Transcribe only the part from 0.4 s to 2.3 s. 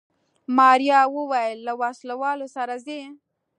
ماريا وويل له وسله